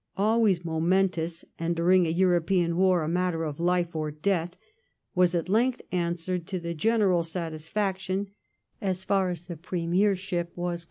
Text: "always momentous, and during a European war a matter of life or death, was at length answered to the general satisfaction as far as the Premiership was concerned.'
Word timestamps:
"always 0.31 0.65
momentous, 0.65 1.45
and 1.59 1.75
during 1.75 2.07
a 2.07 2.09
European 2.09 2.75
war 2.75 3.03
a 3.03 3.07
matter 3.07 3.43
of 3.43 3.59
life 3.59 3.95
or 3.95 4.09
death, 4.09 4.57
was 5.13 5.35
at 5.35 5.47
length 5.47 5.79
answered 5.91 6.47
to 6.47 6.59
the 6.59 6.73
general 6.73 7.21
satisfaction 7.21 8.31
as 8.81 9.03
far 9.03 9.29
as 9.29 9.43
the 9.43 9.55
Premiership 9.55 10.51
was 10.57 10.79
concerned.' 10.79 10.79